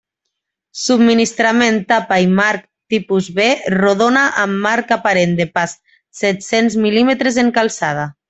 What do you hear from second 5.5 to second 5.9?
pas